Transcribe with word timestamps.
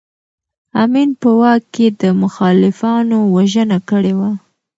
امین 0.81 1.09
په 1.21 1.29
واک 1.39 1.61
کې 1.73 1.87
د 2.01 2.03
مخالفانو 2.21 3.17
وژنه 3.35 3.77
کړې 3.89 4.13
وه. 4.19 4.31